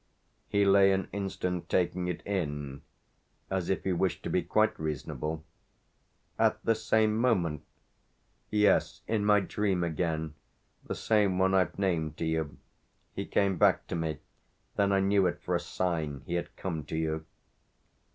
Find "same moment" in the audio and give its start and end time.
6.73-7.61